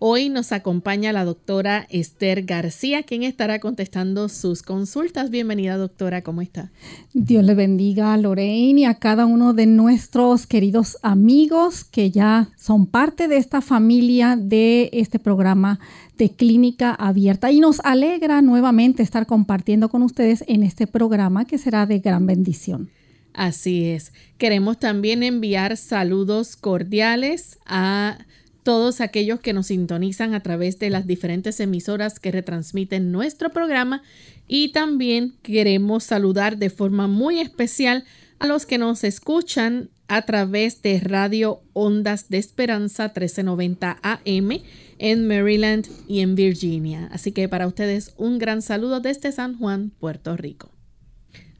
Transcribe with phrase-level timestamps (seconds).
[0.05, 5.31] Hoy nos acompaña la doctora Esther García, quien estará contestando sus consultas.
[5.31, 6.73] Bienvenida, doctora, ¿cómo está?
[7.15, 12.51] Dios le bendiga a Lorraine y a cada uno de nuestros queridos amigos que ya
[12.59, 15.79] son parte de esta familia de este programa
[16.19, 17.53] de clínica abierta.
[17.53, 22.27] Y nos alegra nuevamente estar compartiendo con ustedes en este programa que será de gran
[22.27, 22.91] bendición.
[23.35, 24.13] Así es.
[24.37, 28.19] Queremos también enviar saludos cordiales a
[28.63, 34.03] todos aquellos que nos sintonizan a través de las diferentes emisoras que retransmiten nuestro programa
[34.47, 38.05] y también queremos saludar de forma muy especial
[38.39, 44.51] a los que nos escuchan a través de Radio Ondas de Esperanza 1390 AM
[44.99, 47.09] en Maryland y en Virginia.
[47.13, 50.71] Así que para ustedes un gran saludo desde San Juan, Puerto Rico.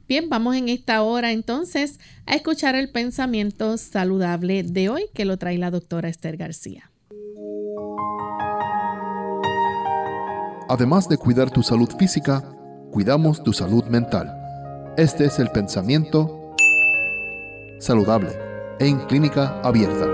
[0.07, 5.37] Bien, vamos en esta hora entonces a escuchar el pensamiento saludable de hoy que lo
[5.37, 6.92] trae la doctora Esther García.
[10.73, 12.43] Además de cuidar tu salud física,
[12.91, 14.35] cuidamos tu salud mental.
[14.97, 16.55] Este es el pensamiento
[17.77, 18.31] saludable
[18.79, 20.07] en clínica abierta.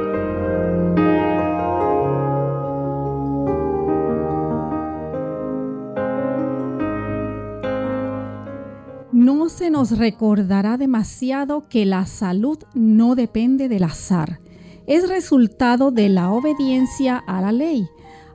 [9.13, 14.41] No se nos recordará demasiado que la salud no depende del azar
[14.89, 17.87] es resultado de la obediencia a la ley.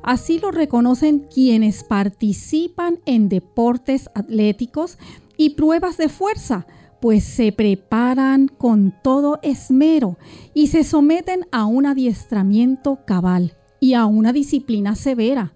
[0.04, 4.98] Así lo reconocen quienes participan en deportes atléticos
[5.38, 6.66] y pruebas de fuerza,
[7.00, 10.18] pues se preparan con todo esmero
[10.52, 15.54] y se someten a un adiestramiento cabal y a una disciplina severa.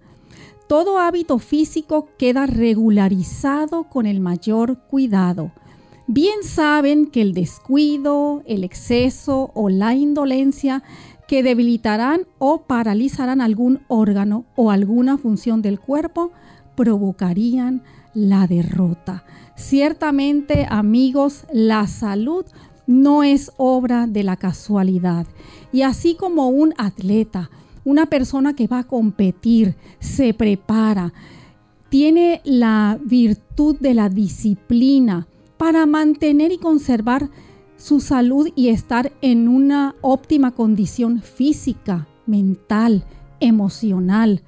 [0.67, 5.51] Todo hábito físico queda regularizado con el mayor cuidado
[6.11, 10.81] bien saben que el descuido, el exceso o la indolencia
[11.29, 16.31] que debilitarán o paralizarán algún órgano o alguna función del cuerpo
[16.75, 17.83] provocarían
[18.15, 19.23] la derrota.
[19.55, 22.45] Ciertamente, amigos, la salud
[22.87, 25.27] no es obra de la casualidad.
[25.71, 27.51] Y así como un atleta,
[27.85, 31.13] una persona que va a competir, se prepara,
[31.89, 35.27] tiene la virtud de la disciplina,
[35.57, 37.29] para mantener y conservar
[37.79, 43.05] su salud y estar en una óptima condición física, mental,
[43.39, 44.43] emocional.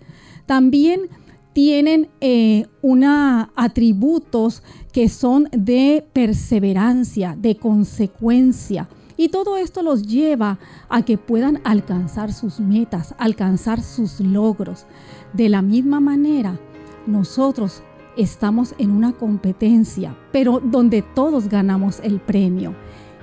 [0.46, 1.10] También
[1.54, 10.60] tienen eh, una atributos que son de perseverancia, de consecuencia Y todo esto los lleva
[10.90, 14.86] a que puedan alcanzar sus metas, alcanzar sus logros.
[15.34, 16.60] De la misma manera,
[17.06, 17.84] nosotros
[18.18, 22.76] estamos en una competencia, pero donde todos ganamos el premio.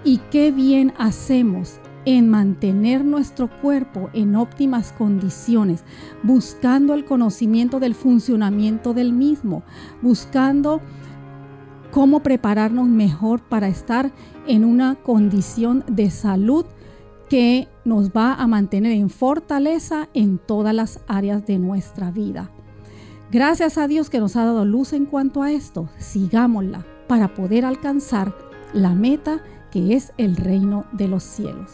[0.05, 5.85] Y qué bien hacemos en mantener nuestro cuerpo en óptimas condiciones,
[6.23, 9.63] buscando el conocimiento del funcionamiento del mismo,
[10.01, 10.81] buscando
[11.91, 14.13] cómo prepararnos mejor para estar
[14.47, 16.65] en una condición de salud
[17.29, 22.51] que nos va a mantener en fortaleza en todas las áreas de nuestra vida.
[23.31, 27.67] Gracias a Dios que nos ha dado luz en cuanto a esto, sigámosla para poder
[27.67, 28.35] alcanzar
[28.73, 31.71] la meta que es el reino de los cielos.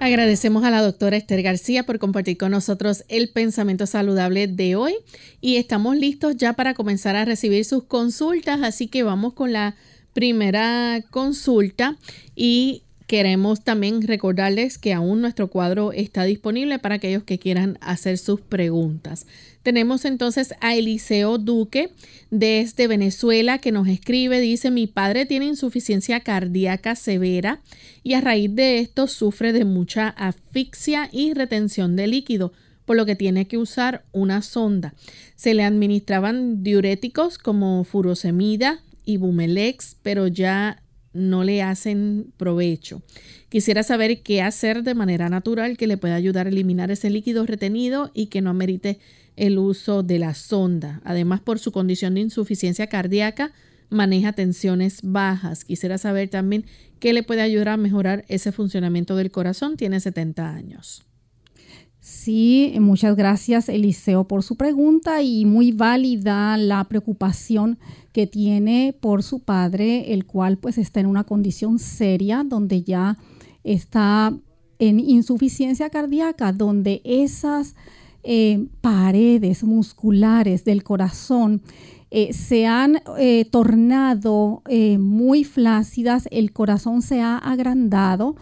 [0.00, 4.94] Agradecemos a la doctora Esther García por compartir con nosotros el pensamiento saludable de hoy
[5.40, 9.76] y estamos listos ya para comenzar a recibir sus consultas, así que vamos con la
[10.12, 11.96] primera consulta
[12.34, 18.18] y queremos también recordarles que aún nuestro cuadro está disponible para aquellos que quieran hacer
[18.18, 19.26] sus preguntas.
[19.64, 21.90] Tenemos entonces a Eliseo Duque
[22.30, 27.62] desde Venezuela que nos escribe, dice, mi padre tiene insuficiencia cardíaca severa
[28.02, 32.52] y a raíz de esto sufre de mucha asfixia y retención de líquido
[32.84, 34.92] por lo que tiene que usar una sonda.
[35.34, 40.82] Se le administraban diuréticos como furosemida y bumelex, pero ya
[41.14, 43.00] no le hacen provecho.
[43.48, 47.46] Quisiera saber qué hacer de manera natural que le pueda ayudar a eliminar ese líquido
[47.46, 48.98] retenido y que no amerite
[49.36, 51.00] el uso de la sonda.
[51.04, 53.52] Además, por su condición de insuficiencia cardíaca,
[53.90, 55.64] maneja tensiones bajas.
[55.64, 56.64] Quisiera saber también
[56.98, 59.76] qué le puede ayudar a mejorar ese funcionamiento del corazón.
[59.76, 61.04] Tiene 70 años.
[62.00, 67.78] Sí, muchas gracias Eliseo por su pregunta y muy válida la preocupación
[68.12, 73.16] que tiene por su padre, el cual pues está en una condición seria donde ya
[73.62, 74.36] está
[74.78, 77.74] en insuficiencia cardíaca, donde esas
[78.24, 81.62] eh, paredes musculares del corazón
[82.10, 84.62] eh, se han eh, tornado
[84.98, 88.36] muy flácidas, el corazón se ha agrandado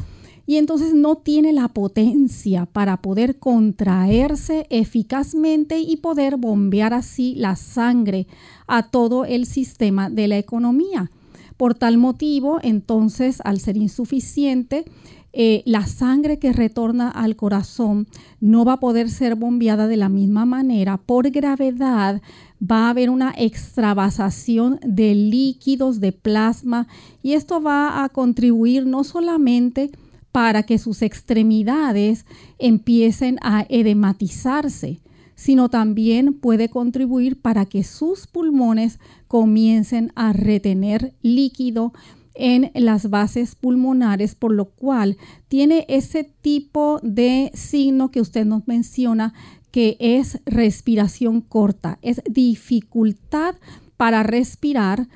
[0.47, 7.57] y entonces no tiene la potencia para poder contraerse eficazmente y poder bombear así la
[7.57, 8.27] sangre
[8.67, 11.11] a todo el sistema de la economía.
[11.57, 14.85] Por tal motivo, entonces, al ser insuficiente,
[15.33, 18.07] eh, la sangre que retorna al corazón
[18.41, 20.99] no va a poder ser bombeada de la misma manera.
[20.99, 22.21] Por gravedad
[22.61, 26.87] va a haber una extravasación de líquidos, de plasma,
[27.23, 29.91] y esto va a contribuir no solamente
[30.33, 32.27] para que sus extremidades
[32.59, 35.01] empiecen a edematizarse,
[35.35, 38.99] sino también puede contribuir para que sus pulmones
[39.29, 41.93] comiencen a retener líquido
[42.35, 45.17] en las bases pulmonares, por lo cual
[45.49, 49.35] tiene ese tipo de signo que usted nos menciona,
[49.71, 53.55] que es respiración corta, es dificultad
[53.97, 55.09] para respirar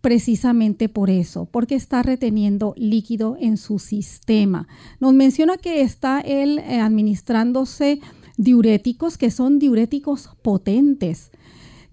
[0.00, 4.66] precisamente por eso, porque está reteniendo líquido en su sistema.
[5.00, 8.00] Nos menciona que está él eh, administrándose
[8.36, 11.30] diuréticos que son diuréticos potentes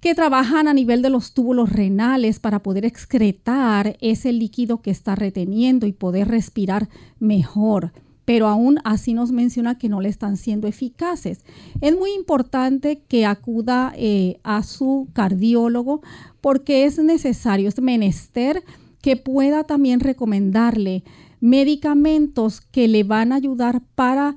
[0.02, 5.16] que trabajan a nivel de los túbulos renales para poder excretar ese líquido que está
[5.16, 7.92] reteniendo y poder respirar mejor.
[8.24, 11.44] Pero aún así nos menciona que no le están siendo eficaces.
[11.82, 16.02] Es muy importante que acuda eh, a su cardiólogo
[16.40, 18.64] porque es necesario, es menester
[19.02, 21.04] que pueda también recomendarle
[21.42, 24.36] medicamentos que le van a ayudar para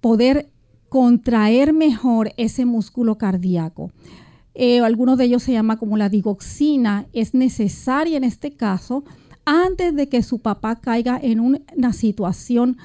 [0.00, 0.48] poder
[0.88, 3.90] contraer mejor ese músculo cardíaco.
[4.54, 9.04] Eh, algunos de ellos se llama como la digoxina, es necesaria en este caso
[9.44, 12.76] antes de que su papá caiga en una situación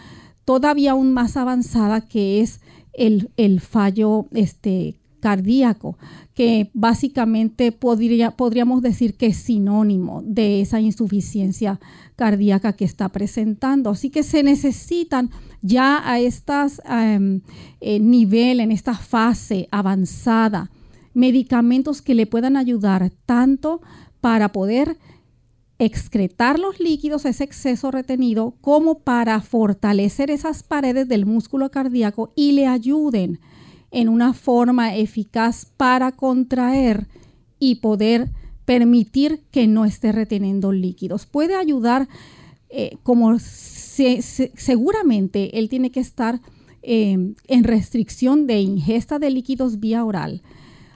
[0.45, 2.62] todavía aún más avanzada que es
[2.93, 5.98] el, fallo este, cardíaco,
[6.34, 11.79] que básicamente podría, podríamos decir que es sinónimo de esa insuficiencia
[12.15, 13.89] cardíaca que está presentando.
[13.89, 15.31] Así que se necesitan
[15.62, 17.41] ya a estas em,
[17.81, 20.69] eh, nivel, en esta fase avanzada,
[21.15, 23.81] medicamentos que le puedan ayudar tanto
[24.22, 24.98] para poder
[25.79, 32.51] excretar los líquidos, ese exceso retenido, como para fortalecer esas paredes del músculo cardíaco y
[32.51, 33.39] le ayuden
[33.91, 37.07] en una forma eficaz para contraer
[37.60, 38.31] y poder
[38.65, 41.25] permitir que no esté reteniendo líquidos.
[41.25, 42.07] Puede ayudar,
[42.69, 46.41] eh, como seguramente él tiene que estar
[46.81, 50.41] eh, en restricción de ingesta de líquidos vía oral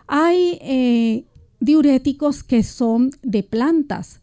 [0.10, 1.25] hay eh,
[1.60, 4.22] diuréticos que son de plantas,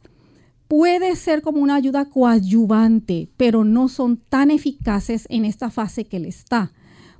[0.66, 6.18] puede ser como una ayuda coadyuvante, pero no son tan eficaces en esta fase que
[6.18, 6.72] le está.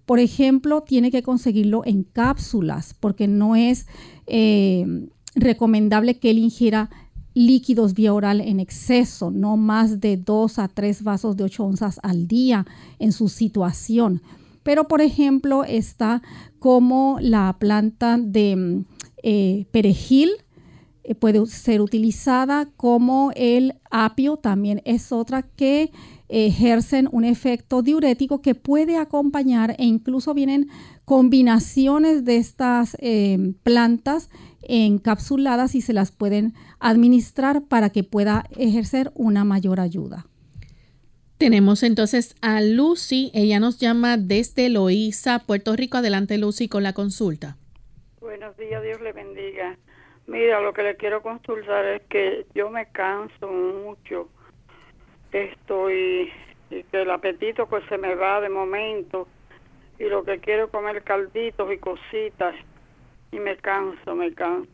[0.05, 3.87] Por ejemplo, tiene que conseguirlo en cápsulas porque no es
[4.27, 6.91] eh, recomendable que él ingiera
[7.35, 12.01] líquidos vía oral en exceso, no más de 2 a 3 vasos de 8 onzas
[12.03, 12.67] al día
[12.99, 14.23] en su situación.
[14.67, 16.23] Pero, por ejemplo, está
[16.59, 18.83] como la planta de
[19.23, 20.31] eh, perejil,
[21.05, 25.93] eh, puede ser utilizada como el apio, también es otra que
[26.29, 30.69] ejercen un efecto diurético que puede acompañar e incluso vienen
[31.05, 34.31] combinaciones de estas eh, plantas
[34.63, 40.27] encapsuladas y se las pueden administrar para que pueda ejercer una mayor ayuda.
[41.39, 45.99] Tenemos entonces a Lucy, ella nos llama desde Loíza, Puerto Rico.
[45.99, 47.57] Adelante Lucy con la consulta.
[48.21, 49.77] Buenos días, Dios le bendiga.
[50.27, 54.29] Mira, lo que le quiero consultar es que yo me canso mucho
[55.33, 56.31] estoy
[56.71, 59.29] y que el apetito pues se me va de momento
[59.99, 62.55] y lo que quiero es comer calditos y cositas
[63.33, 64.71] y me canso, me canso.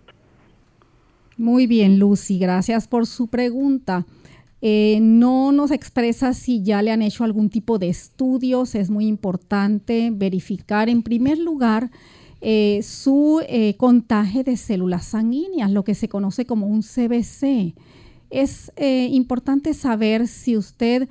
[1.37, 4.05] Muy bien, Lucy, gracias por su pregunta.
[4.63, 8.75] Eh, no nos expresa si ya le han hecho algún tipo de estudios.
[8.75, 11.91] Es muy importante verificar en primer lugar
[12.45, 17.77] eh, su eh, contagio de células sanguíneas, lo que se conoce como un CBC
[18.31, 21.09] es eh, importante saber si usted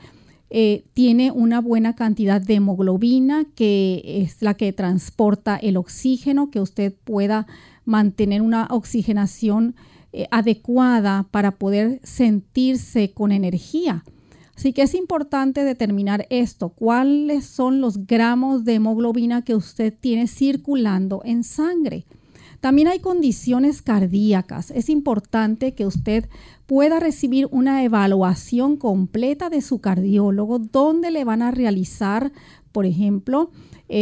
[0.93, 6.93] tiene una buena cantidad de hemoglobina, que es la que transporta el oxígeno, que usted
[7.05, 7.47] pueda
[7.85, 9.75] mantener una oxigenación
[10.13, 14.03] eh, adecuada para poder sentirse con energía.
[14.55, 20.27] Así que es importante determinar esto, cuáles son los gramos de hemoglobina que usted tiene
[20.27, 22.05] circulando en sangre.
[22.59, 24.69] También hay condiciones cardíacas.
[24.69, 26.29] Es importante que usted
[26.67, 32.31] pueda recibir una evaluación completa de su cardiólogo donde le van a realizar,
[32.71, 33.49] por ejemplo,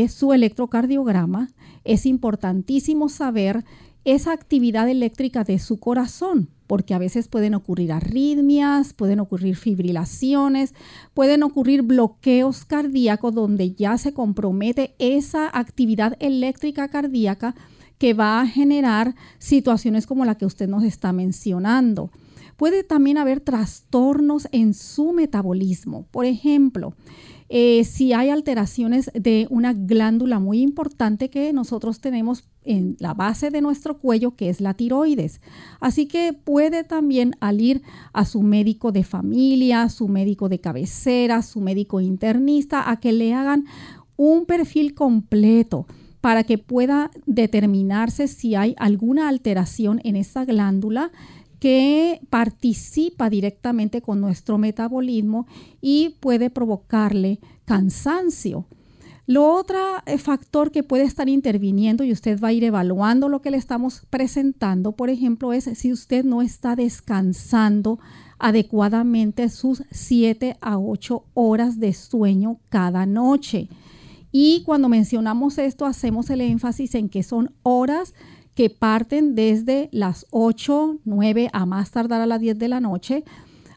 [0.10, 1.50] su electrocardiograma.
[1.84, 3.63] Es importantísimo saber
[4.06, 10.74] esa actividad eléctrica de su corazón, porque a veces pueden ocurrir arritmias, pueden ocurrir fibrilaciones,
[11.13, 17.56] pueden ocurrir bloqueos cardíacos donde ya se compromete esa actividad eléctrica cardíaca
[17.98, 22.12] que va a generar situaciones como la que usted nos está mencionando.
[22.56, 26.06] Puede también haber trastornos en su metabolismo.
[26.12, 26.94] Por ejemplo,
[27.50, 33.50] eh, si hay alteraciones de una glándula muy importante que nosotros tenemos en la base
[33.50, 35.41] de nuestro cuello, que es la tiroides.
[35.79, 37.82] Así que puede también al ir
[38.13, 43.34] a su médico de familia, su médico de cabecera, su médico internista, a que le
[43.34, 43.65] hagan
[44.15, 45.88] un perfil completo
[46.22, 51.12] para que pueda determinarse si hay alguna alteración en esa glándula
[51.60, 55.46] que participa directamente con nuestro metabolismo
[55.82, 58.66] y puede provocarle cansancio.
[59.30, 63.44] Lo otro eh, factor que puede estar interviniendo y usted va a ir evaluando lo
[63.44, 68.00] que le estamos presentando, por ejemplo, es si usted no está descansando
[68.39, 73.70] adecuadamente sus 7 a 8 horas de sueño cada noche.
[74.32, 78.16] Y cuando mencionamos esto, hacemos el énfasis en que son horas
[78.60, 83.24] que parten desde las 8, 9 a más tardar a las 10 de la noche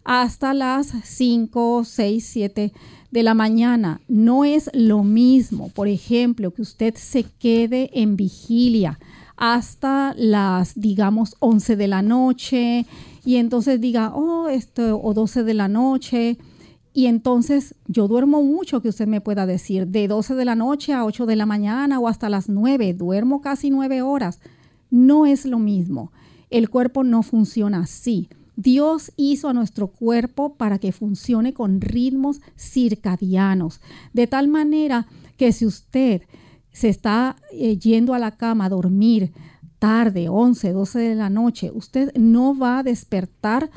[0.03, 2.73] hasta las 5, 6, 7
[3.13, 4.01] de la mañana.
[4.09, 8.99] No es lo mismo, por ejemplo, que usted se quede en vigilia
[9.37, 12.85] hasta las, digamos, 11 de la noche
[13.25, 16.39] y entonces diga, oh, esto, o 12 de la noche
[16.93, 20.93] y entonces yo duermo mucho, que usted me pueda decir, de 12 de la noche
[20.93, 24.41] a 8 de la mañana o hasta las 9, duermo casi 9 horas.
[24.93, 26.13] No es lo mismo.
[26.51, 28.29] El cuerpo no funciona así.
[28.57, 33.81] Dios hizo a nuestro cuerpo para que funcione con ritmos circadianos,
[34.13, 35.07] de tal manera
[35.39, 36.21] que si usted
[36.73, 39.33] se está eh, yendo a la cama a dormir
[39.79, 43.71] tarde, 11, 12 de la noche, usted no va a despertar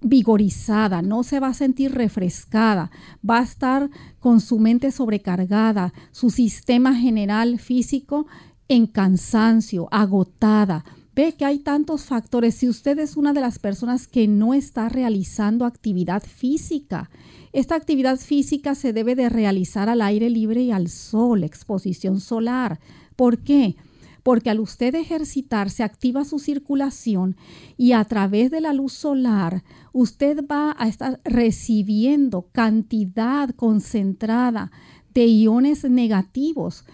[0.00, 2.90] vigorizada, no se va a sentir refrescada,
[3.28, 8.26] va a estar con su mente sobrecargada, su sistema general físico
[8.70, 10.84] en cansancio, agotada.
[11.16, 12.54] Ve que hay tantos factores.
[12.54, 17.10] Si usted es una de las personas que no está realizando actividad física,
[17.52, 22.78] esta actividad física se debe de realizar al aire libre y al sol, exposición solar.
[23.16, 23.76] ¿Por qué?
[24.22, 27.38] porque al usted ejercitarse activa su circulación
[27.78, 34.70] y a través de la luz solar usted va a estar recibiendo cantidad concentrada
[35.14, 36.84] de iones negativos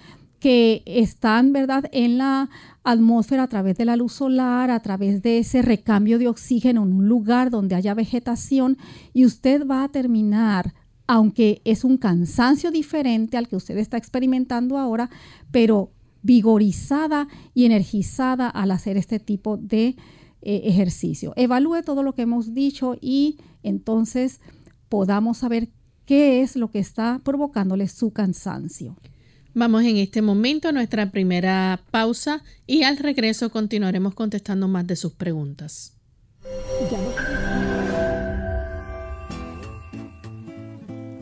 [0.46, 2.48] que están, ¿verdad?, en la
[2.84, 6.92] atmósfera a través de la luz solar, a través de ese recambio de oxígeno en
[6.92, 8.78] un lugar donde haya vegetación
[9.12, 10.72] y usted va a terminar,
[11.08, 15.10] aunque es un cansancio diferente al que usted está experimentando ahora,
[15.50, 15.90] pero
[16.22, 19.96] vigorizada y energizada al hacer este tipo de
[20.42, 21.32] eh, ejercicio.
[21.34, 24.40] Evalúe todo lo que hemos dicho y entonces
[24.88, 25.70] podamos saber
[26.04, 28.96] qué es lo que está provocándole su cansancio.
[29.58, 34.96] Vamos en este momento a nuestra primera pausa y al regreso continuaremos contestando más de
[34.96, 35.94] sus preguntas.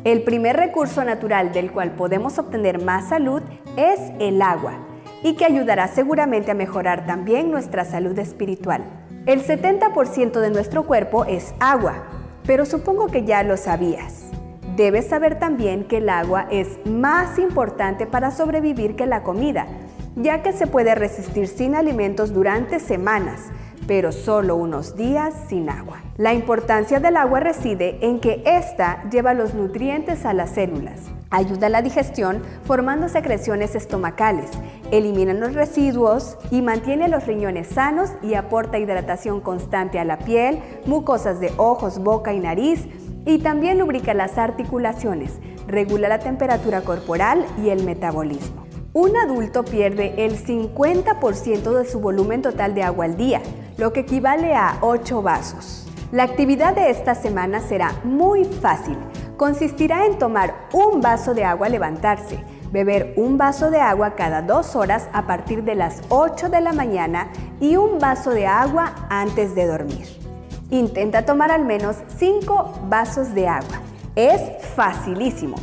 [0.03, 3.41] El primer recurso natural del cual podemos obtener más salud
[3.77, 4.85] es el agua
[5.23, 8.83] y que ayudará seguramente a mejorar también nuestra salud espiritual.
[9.27, 12.09] El 70% de nuestro cuerpo es agua,
[12.45, 14.33] pero supongo que ya lo sabías.
[14.77, 19.69] Debes saber también que el agua es más importante para sobrevivir que la comida,
[20.17, 23.41] ya que se puede resistir sin alimentos durante semanas,
[23.87, 25.99] pero solo unos días sin agua.
[26.17, 31.69] La importancia del agua reside en que ésta lleva los nutrientes a las células, ayuda
[31.69, 34.51] a la digestión formando secreciones estomacales,
[34.91, 40.61] elimina los residuos y mantiene los riñones sanos y aporta hidratación constante a la piel,
[40.87, 42.89] mucosas de ojos, boca y nariz,
[43.27, 48.65] y también lubrica las articulaciones, regula la temperatura corporal y el metabolismo.
[48.93, 53.43] Un adulto pierde el 50% de su volumen total de agua al día,
[53.77, 55.89] lo que equivale a 8 vasos.
[56.13, 58.97] La actividad de esta semana será muy fácil.
[59.37, 62.39] Consistirá en tomar un vaso de agua al levantarse,
[62.71, 66.73] beber un vaso de agua cada dos horas a partir de las 8 de la
[66.73, 70.24] mañana y un vaso de agua antes de dormir.
[70.71, 73.81] Intenta tomar al menos 5 vasos de agua.
[74.17, 74.41] Es
[74.75, 75.57] facilísimo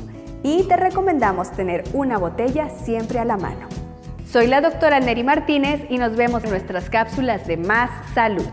[0.44, 3.68] y te recomendamos tener una botella siempre a la mano.
[4.30, 8.48] Soy la doctora Neri Martínez y nos vemos en nuestras cápsulas de Más Salud.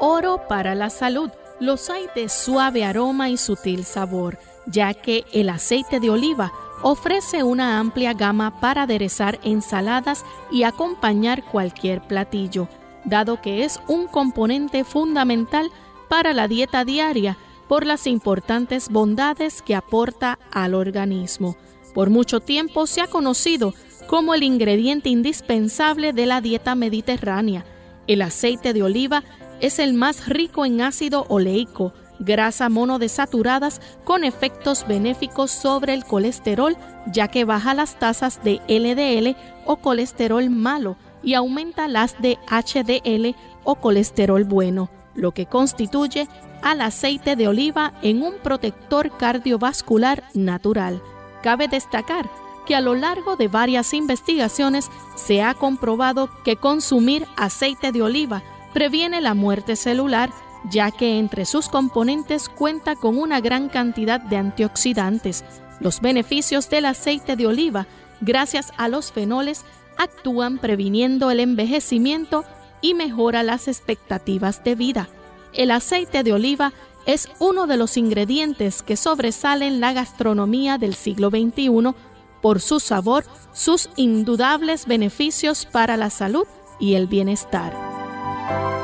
[0.00, 1.30] Oro para la salud.
[1.60, 7.42] Los hay de suave aroma y sutil sabor, ya que el aceite de oliva ofrece
[7.42, 12.68] una amplia gama para aderezar ensaladas y acompañar cualquier platillo,
[13.04, 15.70] dado que es un componente fundamental
[16.08, 21.56] para la dieta diaria por las importantes bondades que aporta al organismo.
[21.94, 23.74] Por mucho tiempo se ha conocido
[24.06, 27.64] como el ingrediente indispensable de la dieta mediterránea.
[28.06, 29.22] El aceite de oliva
[29.60, 31.92] es el más rico en ácido oleico,
[32.24, 39.36] grasa monodesaturadas con efectos benéficos sobre el colesterol, ya que baja las tasas de LDL
[39.66, 46.28] o colesterol malo y aumenta las de HDL o colesterol bueno, lo que constituye
[46.62, 51.02] al aceite de oliva en un protector cardiovascular natural.
[51.42, 52.30] Cabe destacar
[52.66, 58.42] que a lo largo de varias investigaciones se ha comprobado que consumir aceite de oliva
[58.72, 60.30] previene la muerte celular
[60.70, 65.44] ya que entre sus componentes cuenta con una gran cantidad de antioxidantes.
[65.80, 67.86] Los beneficios del aceite de oliva,
[68.20, 69.64] gracias a los fenoles,
[69.96, 72.44] actúan previniendo el envejecimiento
[72.80, 75.08] y mejora las expectativas de vida.
[75.52, 76.72] El aceite de oliva
[77.06, 81.94] es uno de los ingredientes que sobresalen la gastronomía del siglo XXI
[82.40, 86.46] por su sabor, sus indudables beneficios para la salud
[86.78, 88.81] y el bienestar.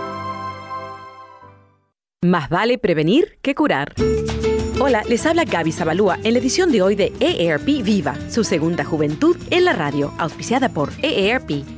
[2.25, 3.95] Más vale prevenir que curar.
[4.81, 8.83] Hola, les habla Gaby Zabalúa en la edición de hoy de EARP Viva, su segunda
[8.83, 11.78] juventud en la radio, auspiciada por EARP.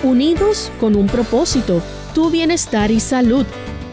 [0.04, 1.82] Unidos con un propósito,
[2.14, 3.48] tu bienestar y salud.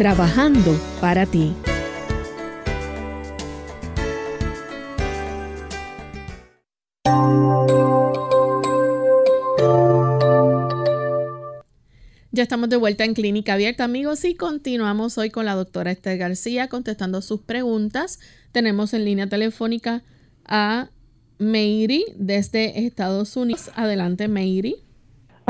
[0.00, 1.52] trabajando para ti.
[12.32, 16.16] Ya estamos de vuelta en Clínica Abierta, amigos, y continuamos hoy con la doctora Esther
[16.16, 18.20] García contestando sus preguntas.
[18.52, 20.02] Tenemos en línea telefónica
[20.46, 20.88] a
[21.36, 23.70] Meiri desde Estados Unidos.
[23.74, 24.76] Adelante, Meiri.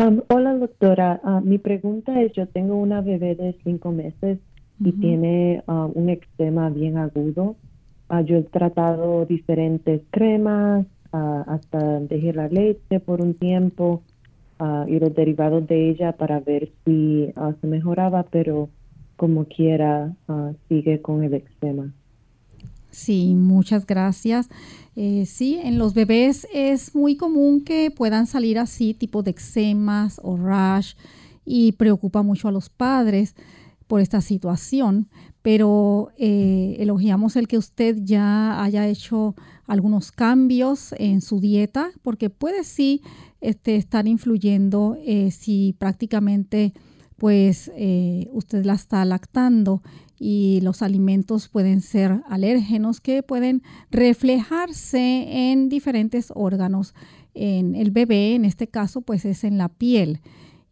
[0.00, 1.20] Um, hola, doctora.
[1.22, 4.38] Uh, mi pregunta es, yo tengo una bebé de cinco meses
[4.82, 7.56] y tiene uh, un eczema bien agudo.
[8.08, 14.02] Uh, yo he tratado diferentes cremas, hasta dejar la leche por un tiempo
[14.86, 18.70] y los derivados de ella para ver si ah, se mejoraba, pero
[19.16, 21.92] como quiera ah, sigue con el eczema.
[22.90, 24.48] Sí, muchas gracias.
[24.96, 30.20] Eh, sí, en los bebés es muy común que puedan salir así, tipo de eczemas
[30.22, 30.94] o rash,
[31.44, 33.35] y preocupa mucho a los padres
[33.87, 35.09] por esta situación,
[35.42, 39.35] pero eh, elogiamos el que usted ya haya hecho
[39.66, 43.03] algunos cambios en su dieta, porque puede sí
[43.40, 46.72] este, estar influyendo eh, si prácticamente
[47.20, 49.83] pues eh, usted la está lactando
[50.18, 56.94] y los alimentos pueden ser alérgenos que pueden reflejarse en diferentes órganos.
[57.35, 60.20] En el bebé, en este caso, pues es en la piel.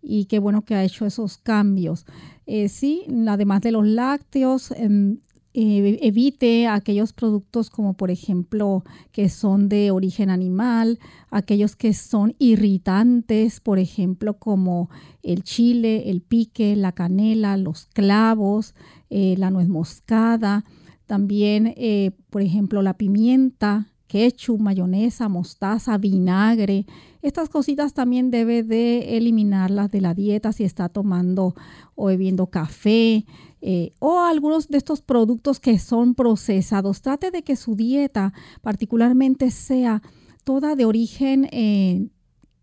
[0.01, 2.07] Y qué bueno que ha hecho esos cambios.
[2.47, 5.19] Eh, sí, además de los lácteos, em,
[5.61, 11.01] eh, evite aquellos productos como por ejemplo que son de origen animal,
[11.33, 14.89] aquellos que son irritantes, por ejemplo como
[15.25, 18.77] el chile, el pique, la canela, los clavos,
[19.11, 20.65] eh, la nuez moscada,
[21.07, 26.87] también eh, por ejemplo la pimienta, ketchup, mayonesa, mostaza, vinagre.
[27.21, 31.57] Estas cositas también debe de eliminarlas de la dieta si está tomando
[31.97, 33.25] o bebiendo café,
[33.61, 37.03] eh, o algunos de estos productos que son procesados.
[37.03, 40.03] Trate de que su dieta particularmente sea
[40.45, 42.09] toda de origen eh,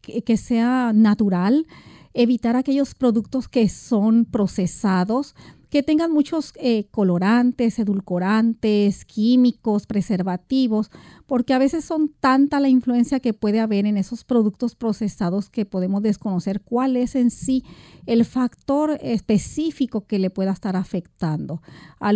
[0.02, 1.68] que, sea natural,
[2.14, 5.36] evitar aquellos productos que son procesados,
[5.76, 10.90] que tengan muchos eh, colorantes, edulcorantes, químicos, preservativos,
[11.26, 15.66] porque a veces son tanta la influencia que puede haber en esos productos procesados que
[15.66, 17.66] podemos desconocer cuál es en sí
[18.06, 21.62] el factor específico que le pueda estar afectando.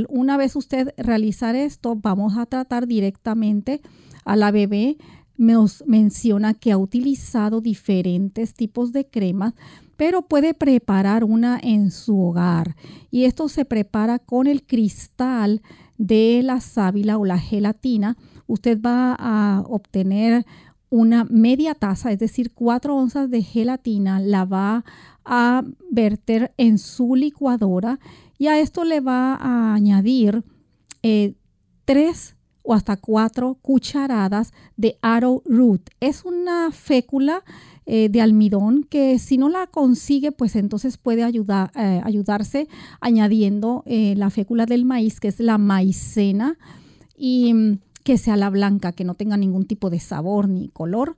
[0.07, 3.81] Una vez usted realizar esto, vamos a tratar directamente
[4.23, 4.95] a la bebé.
[5.35, 9.53] Nos menciona que ha utilizado diferentes tipos de cremas
[9.99, 12.77] pero puede preparar una en su hogar.
[13.11, 15.61] Y esto se prepara con el cristal
[15.97, 18.15] de la sábila o la gelatina.
[18.47, 20.45] Usted va a obtener
[20.89, 24.85] una media taza, es decir, cuatro onzas de gelatina, la va
[25.25, 27.99] a verter en su licuadora
[28.37, 30.45] y a esto le va a añadir
[31.03, 31.33] eh,
[31.83, 35.89] tres o hasta cuatro cucharadas de arrowroot.
[35.99, 37.43] Es una fécula
[37.91, 42.67] eh, de almidón que si no la consigue, pues entonces puede ayudar, eh, ayudarse
[43.01, 46.59] añadiendo eh, la fécula del maíz, que es la maicena,
[47.17, 51.17] y mm, que sea la blanca, que no tenga ningún tipo de sabor ni color.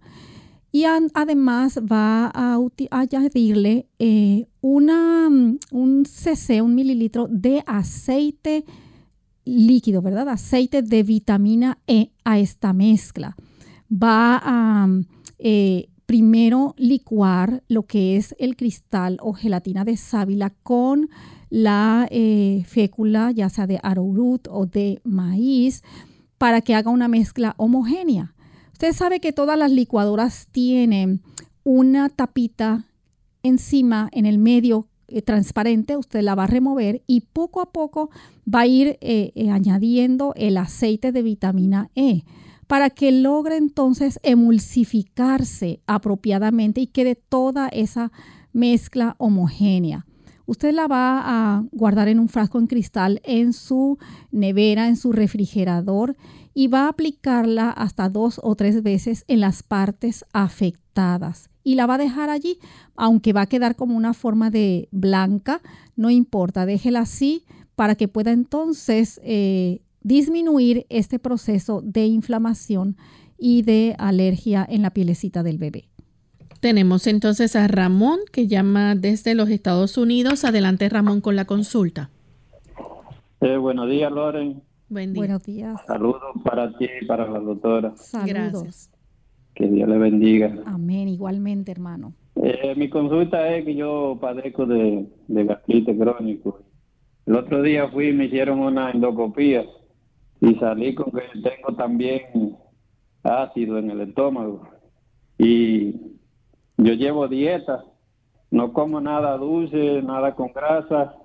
[0.71, 2.57] Y además va a
[2.91, 3.89] añadirle
[4.61, 8.63] una, mm, un cc, un mililitro de aceite
[9.43, 10.29] líquido, ¿verdad?
[10.29, 13.35] Aceite de vitamina E a esta mezcla.
[13.91, 15.05] Va a mm,
[16.11, 21.09] primero licuar lo que es el cristal o gelatina de sábila con
[21.49, 25.83] la eh, fécula, ya sea de arrowroot o de maíz,
[26.37, 28.35] para que haga una mezcla homogénea.
[28.73, 31.21] Usted sabe que todas las licuadoras tienen
[31.63, 32.87] una tapita
[33.41, 38.09] encima, en el medio eh, transparente, usted la va a remover y poco a poco
[38.53, 42.25] va a ir eh, añadiendo el aceite de vitamina E
[42.71, 48.13] para que logre entonces emulsificarse apropiadamente y quede toda esa
[48.53, 50.05] mezcla homogénea.
[50.45, 53.97] Usted la va a guardar en un frasco en cristal en su
[54.31, 56.15] nevera, en su refrigerador
[56.53, 61.49] y va a aplicarla hasta dos o tres veces en las partes afectadas.
[61.65, 62.57] Y la va a dejar allí,
[62.95, 65.59] aunque va a quedar como una forma de blanca,
[65.97, 67.43] no importa, déjela así
[67.75, 72.97] para que pueda entonces eh, disminuir este proceso de inflamación
[73.37, 75.85] y de alergia en la pielecita del bebé.
[76.59, 80.45] Tenemos entonces a Ramón que llama desde los Estados Unidos.
[80.45, 82.11] Adelante Ramón con la consulta.
[83.41, 84.61] Eh, buenos días, Loren.
[84.87, 85.81] Buenos días.
[85.87, 87.93] Saludos para ti y para la doctora.
[87.95, 88.91] Saludos.
[89.55, 90.55] Que Dios le bendiga.
[90.65, 92.13] Amén, igualmente, hermano.
[92.35, 96.59] Eh, mi consulta es que yo padezco de, de gastritis crónico.
[97.25, 99.65] El otro día fui y me hicieron una endoscopía
[100.41, 102.57] y salí con que tengo también
[103.23, 104.67] ácido en el estómago.
[105.37, 105.93] Y
[106.77, 107.83] yo llevo dieta,
[108.49, 111.15] no como nada dulce, nada con grasa,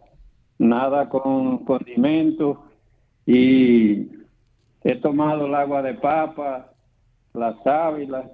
[0.59, 2.59] nada con condimentos
[3.25, 4.09] y
[4.85, 6.73] he tomado el agua de papa,
[7.33, 8.31] la sábila.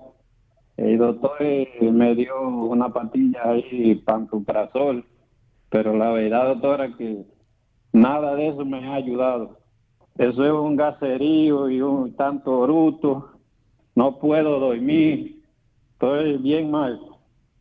[0.77, 1.39] El doctor
[1.81, 5.05] me dio una pastilla ahí, pantoprazol,
[5.71, 7.25] pero la verdad, doctora, que
[7.93, 9.62] nada de eso me ha ayudado.
[10.19, 13.31] Eso es un gaserío y un tanto bruto.
[13.95, 15.43] No puedo dormir.
[15.93, 17.01] Estoy bien mal.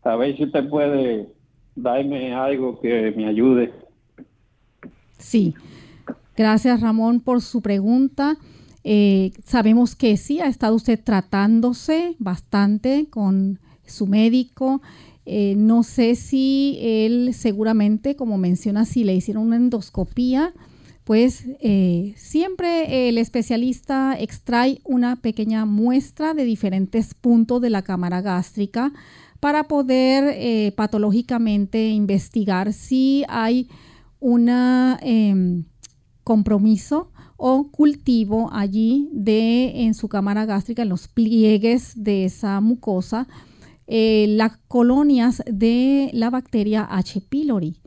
[0.04, 1.30] A ver si usted puede
[1.76, 3.74] darme algo que me ayude.
[5.18, 5.54] Sí.
[6.36, 8.38] Gracias Ramón por su pregunta.
[8.84, 14.82] Eh, sabemos que sí, ha estado usted tratándose bastante con su médico.
[15.26, 20.54] Eh, no sé si él seguramente, como menciona, si le hicieron una endoscopía,
[21.04, 28.22] pues eh, siempre el especialista extrae una pequeña muestra de diferentes puntos de la cámara
[28.22, 28.94] gástrica
[29.40, 33.68] para poder patológicamente investigar si hay
[34.20, 35.66] una em,
[36.24, 37.12] compromiso
[37.44, 43.28] o cultivo allí de en su cámara gástrica, en los pliegues de esa mucosa,
[43.88, 47.20] eh, las colonias de la bacteria H.
[47.22, 47.81] pylori.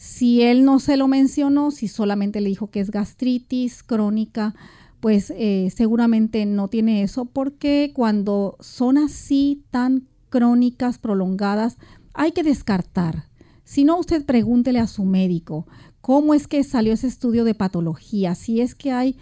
[0.00, 4.54] Si él no se lo mencionó, si solamente le dijo que es gastritis crónica,
[4.98, 11.76] pues eh, seguramente no tiene eso, porque cuando son así tan crónicas, prolongadas,
[12.14, 13.26] hay que descartar.
[13.64, 15.66] Si no, usted pregúntele a su médico
[16.00, 19.16] cómo es que salió ese estudio de patología, si es que hay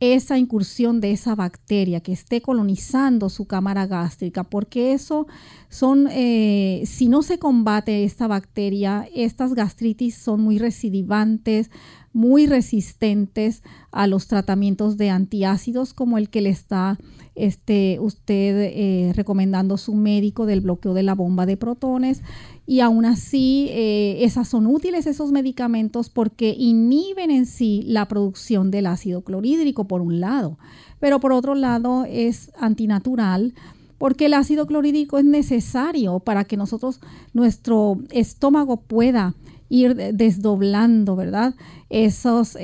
[0.00, 5.26] esa incursión de esa bacteria que esté colonizando su cámara gástrica, porque eso
[5.68, 11.70] son, eh, si no se combate esta bacteria, estas gastritis son muy recidivantes,
[12.12, 16.96] muy resistentes a los tratamientos de antiácidos como el que le está
[17.34, 22.22] este, usted eh, recomendando su médico del bloqueo de la bomba de protones
[22.66, 28.70] y aún así eh, esas son útiles esos medicamentos porque inhiben en sí la producción
[28.70, 30.58] del ácido clorhídrico por un lado,
[31.00, 33.54] pero por otro lado es antinatural
[33.98, 37.00] porque el ácido clorhídrico es necesario para que nosotros
[37.32, 39.34] nuestro estómago pueda
[39.68, 41.54] ir desdoblando, ¿verdad?
[41.90, 42.56] Esos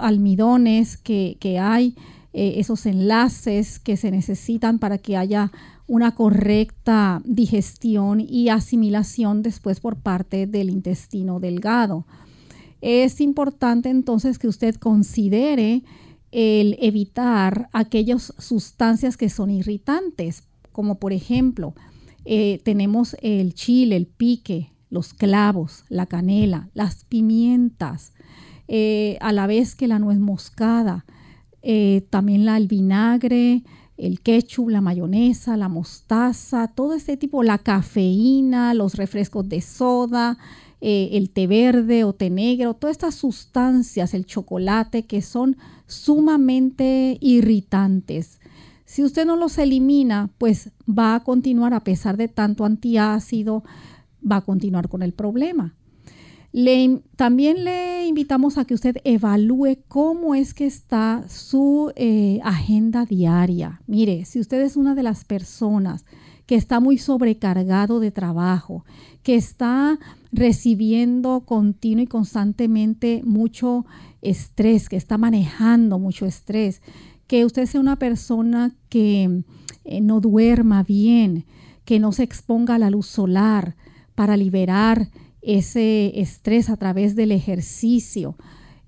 [0.00, 1.94] almidones que, que hay,
[2.32, 5.52] eh, esos enlaces que se necesitan para que haya
[5.86, 12.06] una correcta digestión y asimilación después por parte del intestino delgado.
[12.80, 15.82] Es importante entonces que usted considere
[16.32, 21.74] el evitar aquellas sustancias que son irritantes, como por ejemplo
[22.24, 28.12] eh, tenemos el chile, el pique, los clavos, la canela, las pimientas,
[28.68, 31.06] eh, a la vez que la nuez moscada,
[31.62, 33.62] eh, también la, el vinagre,
[33.96, 40.38] el ketchup, la mayonesa, la mostaza, todo este tipo, la cafeína, los refrescos de soda,
[40.80, 45.56] eh, el té verde o té negro, todas estas sustancias, el chocolate, que son
[45.86, 48.40] sumamente irritantes.
[48.84, 53.64] Si usted no los elimina, pues va a continuar a pesar de tanto antiácido,
[54.20, 55.75] va a continuar con el problema
[57.16, 63.82] también le invitamos a que usted evalúe cómo es que está su eh, agenda diaria.
[63.86, 66.06] Mire, si usted es una de las personas
[66.46, 68.86] que está muy sobrecargado de trabajo,
[69.22, 69.98] que está
[70.32, 73.84] recibiendo continuo y constantemente mucho
[74.22, 76.80] estrés, que está manejando mucho estrés,
[77.26, 79.42] que usted sea una persona que
[79.84, 81.44] eh, no duerma bien,
[81.84, 83.76] que no se exponga a la luz solar
[84.14, 85.10] para liberar
[85.46, 88.36] ese estrés a través del ejercicio,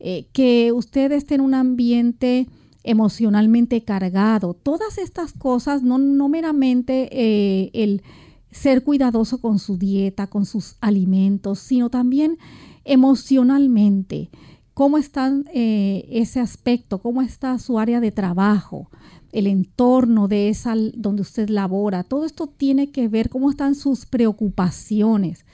[0.01, 2.49] eh, que usted esté en un ambiente
[2.83, 4.55] emocionalmente cargado.
[4.55, 8.03] Todas estas cosas, no, no meramente eh, el
[8.51, 12.39] ser cuidadoso con su dieta, con sus alimentos, sino también
[12.85, 14.31] emocionalmente.
[14.75, 16.99] ¿Cómo está eh, ese aspecto?
[16.99, 18.91] ¿Cómo está su área de trabajo?
[19.33, 22.05] El entorno de esa donde usted labora.
[22.05, 25.45] Todo esto tiene que ver cómo están sus preocupaciones.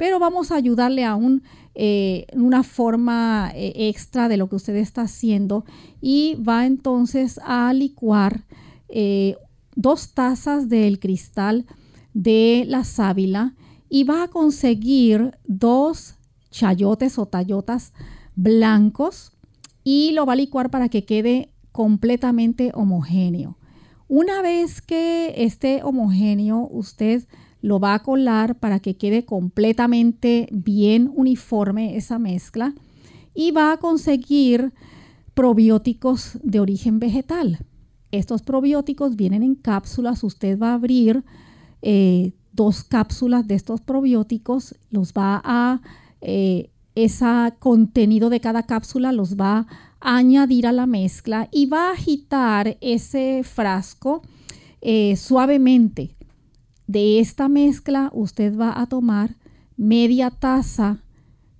[0.00, 1.42] Pero vamos a ayudarle aún
[1.74, 5.66] eh, una forma eh, extra de lo que usted está haciendo
[6.00, 8.46] y va entonces a licuar
[9.76, 11.66] dos tazas del cristal
[12.14, 13.54] de la sábila
[13.90, 16.14] y va a conseguir dos
[16.50, 17.92] chayotes o tallotas
[18.36, 19.32] blancos
[19.84, 23.58] y lo va a licuar para que quede completamente homogéneo.
[24.08, 27.28] Una vez que esté homogéneo, usted
[27.62, 32.74] lo va a colar para que quede completamente bien uniforme esa mezcla
[33.34, 34.72] y va a conseguir
[35.34, 37.64] probióticos de origen vegetal.
[38.10, 41.24] Estos probióticos vienen en cápsulas, usted va a abrir
[41.82, 45.80] eh, dos cápsulas de estos probióticos, los va a,
[46.20, 49.66] eh, ese contenido de cada cápsula los va
[50.00, 54.22] a añadir a la mezcla y va a agitar ese frasco
[54.80, 56.16] eh, suavemente.
[56.90, 59.36] De esta mezcla usted va a tomar
[59.76, 61.04] media taza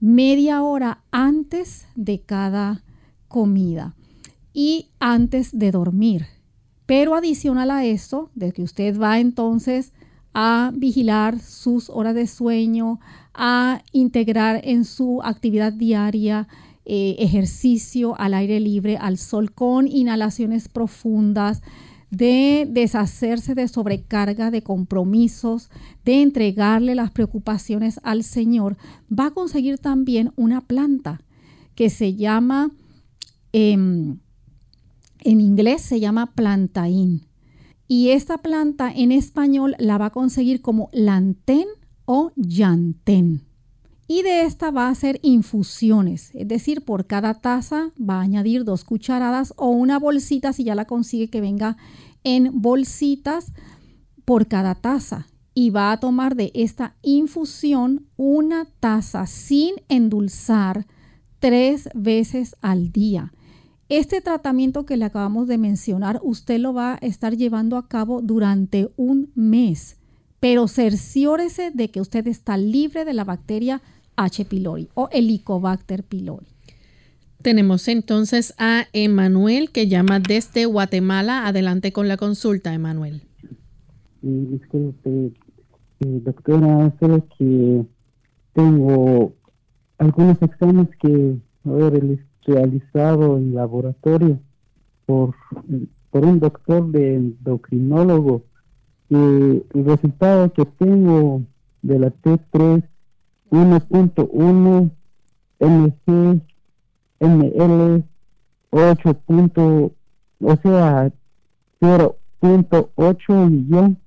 [0.00, 2.82] media hora antes de cada
[3.28, 3.94] comida
[4.52, 6.26] y antes de dormir.
[6.84, 9.92] Pero adicional a eso, de que usted va entonces
[10.34, 12.98] a vigilar sus horas de sueño,
[13.32, 16.48] a integrar en su actividad diaria
[16.84, 21.62] eh, ejercicio al aire libre, al sol, con inhalaciones profundas,
[22.10, 25.70] de deshacerse de sobrecarga de compromisos,
[26.04, 28.76] de entregarle las preocupaciones al Señor,
[29.10, 31.20] va a conseguir también una planta
[31.74, 32.72] que se llama,
[33.52, 34.18] em,
[35.20, 37.26] en inglés se llama plantain
[37.86, 41.66] y esta planta en español la va a conseguir como lantén
[42.04, 43.49] o llantén.
[44.12, 48.64] Y de esta va a hacer infusiones, es decir, por cada taza va a añadir
[48.64, 51.76] dos cucharadas o una bolsita si ya la consigue que venga
[52.24, 53.52] en bolsitas
[54.24, 55.28] por cada taza.
[55.54, 60.88] Y va a tomar de esta infusión una taza sin endulzar
[61.38, 63.32] tres veces al día.
[63.88, 68.22] Este tratamiento que le acabamos de mencionar, usted lo va a estar llevando a cabo
[68.22, 69.98] durante un mes,
[70.40, 73.80] pero cerciórese de que usted está libre de la bacteria
[74.20, 74.44] H.
[74.44, 76.46] pylori o Helicobacter pylori.
[77.42, 81.46] Tenemos entonces a Emanuel que llama desde Guatemala.
[81.46, 83.22] Adelante con la consulta, Emanuel.
[84.20, 85.32] disculpe,
[86.00, 87.82] eh, doctora, solo que
[88.52, 89.32] tengo
[89.96, 94.40] algunos exámenes que, el realizado en laboratorio
[95.06, 95.34] por,
[96.10, 98.42] por un doctor de endocrinólogo.
[99.08, 101.42] Y el resultado que tengo
[101.82, 102.82] de la T3
[103.50, 104.90] 1.1
[105.60, 106.40] mg
[107.20, 108.04] ml
[108.70, 109.16] 8.
[110.42, 111.12] o sea
[111.80, 113.98] 0.8 millón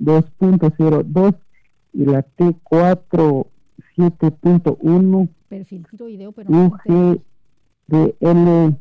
[0.00, 1.34] 2.02
[1.92, 3.46] y la T4
[3.96, 6.50] 7.1 perfil video pero
[7.86, 8.76] de L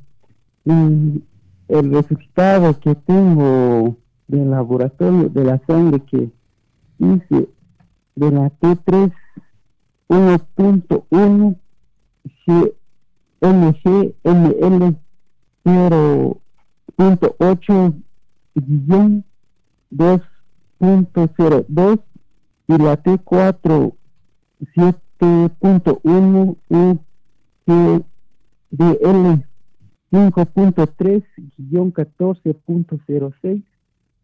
[0.64, 1.22] el
[1.68, 3.96] resultado que tengo
[4.28, 6.30] del laboratorio de la sangre que
[6.98, 7.48] dice
[8.14, 9.12] de la T3
[10.08, 11.56] 1.1
[13.40, 14.96] MGML
[15.64, 17.94] 0.8
[18.54, 19.24] guion
[19.90, 22.00] 2.02
[22.66, 23.92] y la T4
[24.76, 26.56] 7.1
[27.66, 28.04] UGDL
[30.10, 31.22] 5.3
[31.58, 33.62] guion 14.06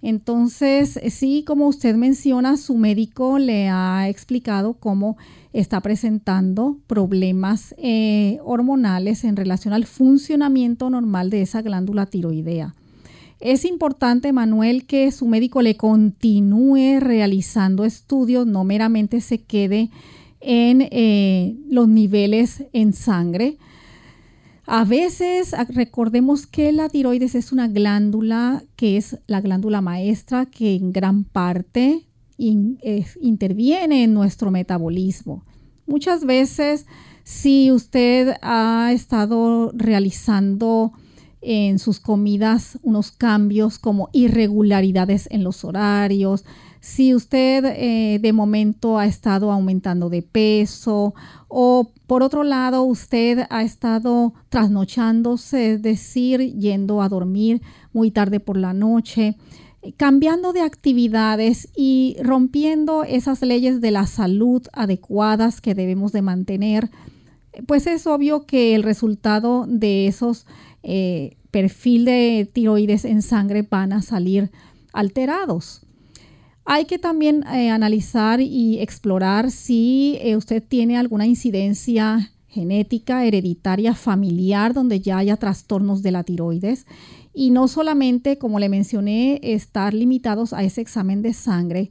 [0.00, 5.16] Entonces, sí, como usted menciona, su médico le ha explicado cómo
[5.52, 12.74] está presentando problemas eh, hormonales en relación al funcionamiento normal de esa glándula tiroidea.
[13.40, 19.90] Es importante, Manuel, que su médico le continúe realizando estudios, no meramente se quede
[20.40, 23.58] en eh, los niveles en sangre,
[24.70, 30.74] a veces recordemos que la tiroides es una glándula que es la glándula maestra que
[30.74, 35.46] en gran parte interviene en nuestro metabolismo.
[35.86, 36.84] Muchas veces
[37.24, 40.92] si usted ha estado realizando
[41.40, 46.44] en sus comidas unos cambios como irregularidades en los horarios,
[46.80, 51.14] si usted eh, de momento ha estado aumentando de peso
[51.48, 57.62] o por otro lado usted ha estado trasnochándose, es decir, yendo a dormir
[57.92, 59.36] muy tarde por la noche,
[59.96, 66.90] cambiando de actividades y rompiendo esas leyes de la salud adecuadas que debemos de mantener,
[67.66, 70.46] pues es obvio que el resultado de esos
[70.82, 74.50] eh, perfil de tiroides en sangre van a salir
[74.92, 75.82] alterados.
[76.64, 83.94] Hay que también eh, analizar y explorar si eh, usted tiene alguna incidencia genética, hereditaria,
[83.94, 86.86] familiar, donde ya haya trastornos de la tiroides.
[87.32, 91.90] Y no solamente, como le mencioné, estar limitados a ese examen de sangre,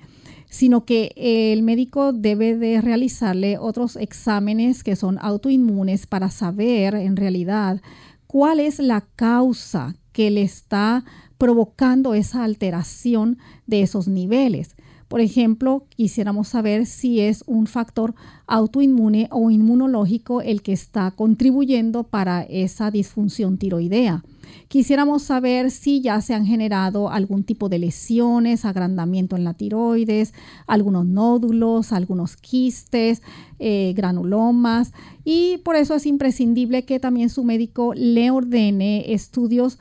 [0.49, 7.15] sino que el médico debe de realizarle otros exámenes que son autoinmunes para saber en
[7.15, 7.81] realidad
[8.27, 11.03] cuál es la causa que le está
[11.37, 14.75] provocando esa alteración de esos niveles.
[15.07, 18.13] Por ejemplo, quisiéramos saber si es un factor
[18.45, 24.23] autoinmune o inmunológico el que está contribuyendo para esa disfunción tiroidea.
[24.67, 30.33] Quisiéramos saber si ya se han generado algún tipo de lesiones, agrandamiento en la tiroides,
[30.67, 33.21] algunos nódulos, algunos quistes,
[33.59, 34.93] eh, granulomas
[35.23, 39.79] y por eso es imprescindible que también su médico le ordene estudios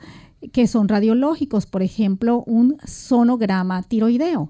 [0.51, 4.49] que son radiológicos, por ejemplo, un sonograma tiroideo.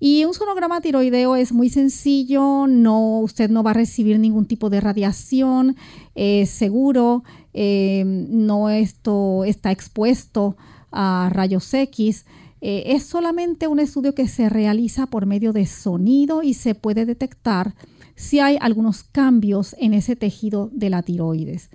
[0.00, 4.70] Y un sonograma tiroideo es muy sencillo, no, usted no va a recibir ningún tipo
[4.70, 5.76] de radiación,
[6.14, 7.24] es seguro,
[7.54, 10.56] eh, no esto está expuesto
[10.90, 12.26] a rayos X.
[12.60, 17.06] Eh, es solamente un estudio que se realiza por medio de sonido y se puede
[17.06, 17.74] detectar
[18.16, 21.70] si hay algunos cambios en ese tejido de la tiroides.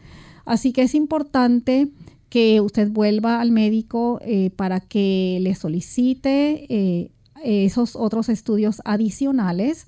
[0.46, 1.90] Así que es importante
[2.30, 7.12] que usted vuelva al médico eh, para que le solicite
[7.44, 9.88] esos otros estudios adicionales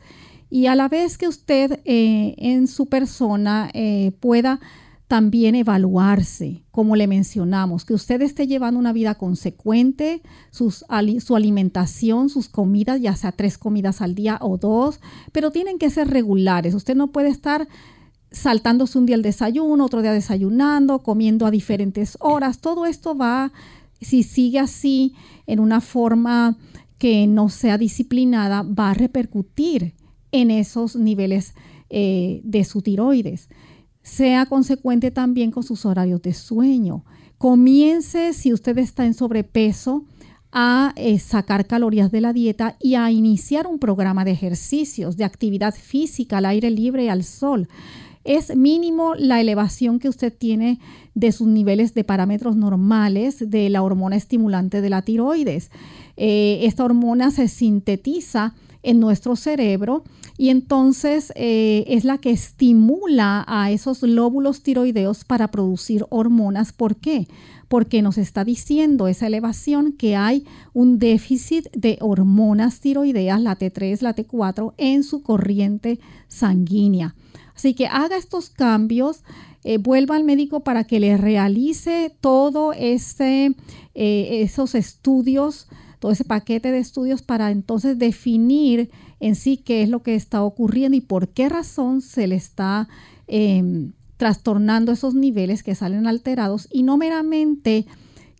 [0.49, 3.71] y a la vez que usted en su persona
[4.19, 4.59] pueda
[5.07, 12.49] también evaluarse, como le mencionamos, que usted esté llevando una vida consecuente, su alimentación, sus
[12.49, 14.99] comidas, ya sea tres comidas al día o dos,
[15.31, 16.73] pero tienen que ser regulares.
[16.73, 17.67] Usted no puede estar
[18.31, 22.59] saltándose un día el desayuno, otro día desayunando, comiendo a diferentes horas.
[22.59, 23.51] Todo esto va,
[24.01, 25.13] si sigue así
[25.45, 26.57] en una forma
[26.97, 29.93] que no sea disciplinada, va a repercutir
[30.31, 31.53] en esos niveles
[31.89, 33.49] eh, de su tiroides.
[34.05, 37.03] Sea consecuente también con sus horarios de sueño.
[37.39, 40.05] Comience, si usted está en sobrepeso,
[40.51, 45.25] a eh, sacar calorías de la dieta y a iniciar un programa de ejercicios, de
[45.25, 47.67] actividad física al aire libre y al sol
[48.25, 50.79] es mínimo la elevación que usted tiene
[51.13, 55.69] de sus niveles de parámetros normales de la hormona estimulante de la tiroides.
[56.17, 58.55] Eh, esta hormona se sintetiza
[58.85, 60.03] en nuestro cerebro
[60.37, 66.71] y entonces eh, es la que estimula a esos lóbulos tiroideos para producir hormonas.
[66.71, 67.27] ¿Por qué?
[67.67, 74.01] Porque nos está diciendo esa elevación que hay un déficit de hormonas tiroideas, la T3,
[74.01, 77.15] la T4, en su corriente sanguínea.
[77.55, 79.23] Así que haga estos cambios,
[79.63, 83.55] eh, vuelva al médico para que le realice todo ese,
[83.95, 85.67] eh, esos estudios
[86.05, 90.43] todo ese paquete de estudios para entonces definir en sí qué es lo que está
[90.43, 92.87] ocurriendo y por qué razón se le está
[93.25, 97.87] em, trastornando esos niveles que salen alterados y no meramente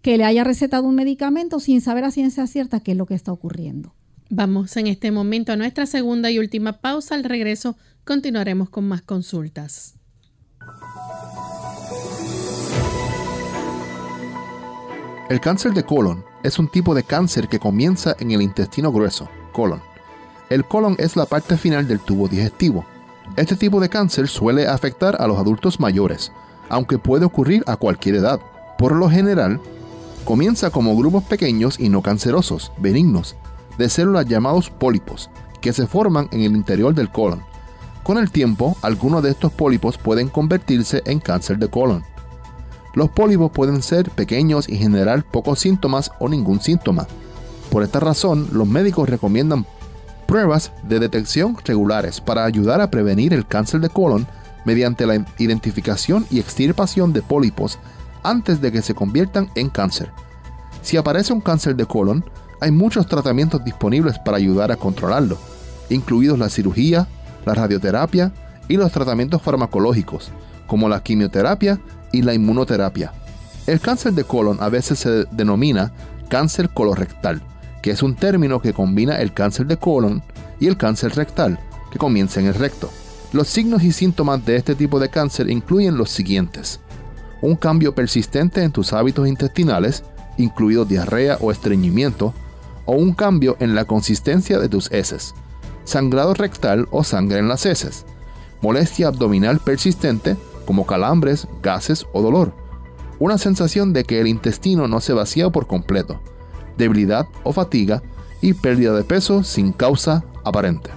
[0.03, 3.15] que le haya recetado un medicamento sin saber a ciencia cierta qué es lo que
[3.15, 3.95] está ocurriendo.
[4.29, 7.15] Vamos en este momento a nuestra segunda y última pausa.
[7.15, 9.95] Al regreso continuaremos con más consultas.
[15.31, 19.27] El cáncer de colon es un tipo de cáncer que comienza en el intestino grueso,
[19.51, 19.81] colon.
[20.51, 22.85] El colon es la parte final del tubo digestivo.
[23.35, 26.31] Este tipo de cáncer suele afectar a los adultos mayores,
[26.69, 28.39] aunque puede ocurrir a cualquier edad.
[28.77, 29.59] Por lo general,
[30.23, 33.35] comienza como grupos pequeños y no cancerosos, benignos,
[33.79, 35.31] de células llamados pólipos,
[35.61, 37.41] que se forman en el interior del colon.
[38.03, 42.03] Con el tiempo, algunos de estos pólipos pueden convertirse en cáncer de colon.
[42.95, 47.07] Los pólipos pueden ser pequeños y generar pocos síntomas o ningún síntoma.
[47.69, 49.65] Por esta razón, los médicos recomiendan
[50.25, 54.25] pruebas de detección regulares para ayudar a prevenir el cáncer de colon
[54.63, 57.77] mediante la identificación y extirpación de pólipos
[58.23, 60.11] antes de que se conviertan en cáncer.
[60.81, 62.23] Si aparece un cáncer de colon,
[62.61, 65.37] hay muchos tratamientos disponibles para ayudar a controlarlo,
[65.89, 67.07] incluidos la cirugía,
[67.45, 68.33] la radioterapia
[68.67, 70.31] y los tratamientos farmacológicos,
[70.67, 71.79] como la quimioterapia
[72.11, 73.13] y la inmunoterapia.
[73.67, 75.91] El cáncer de colon a veces se denomina
[76.29, 77.41] cáncer colorectal,
[77.81, 80.23] que es un término que combina el cáncer de colon
[80.59, 81.59] y el cáncer rectal,
[81.91, 82.89] que comienza en el recto.
[83.33, 86.79] Los signos y síntomas de este tipo de cáncer incluyen los siguientes.
[87.41, 90.03] Un cambio persistente en tus hábitos intestinales,
[90.37, 92.33] incluido diarrea o estreñimiento,
[92.85, 95.33] o un cambio en la consistencia de tus heces,
[95.83, 98.05] sangrado rectal o sangre en las heces,
[98.61, 102.53] molestia abdominal persistente, como calambres, gases o dolor.
[103.19, 106.19] Una sensación de que el intestino no se vacía por completo,
[106.77, 108.03] debilidad o fatiga
[108.41, 110.89] y pérdida de peso sin causa aparente.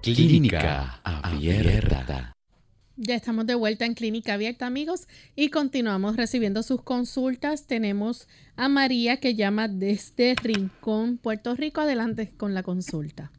[0.00, 2.34] Clínica Abierta.
[2.96, 7.66] Ya estamos de vuelta en Clínica Abierta, amigos, y continuamos recibiendo sus consultas.
[7.66, 11.80] Tenemos a María que llama desde Rincón, Puerto Rico.
[11.80, 13.32] Adelante con la consulta.